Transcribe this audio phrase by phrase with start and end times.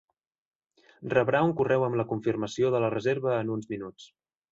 [1.11, 4.09] Rebrà un correu amb la confirmació de la reserva en uns minuts.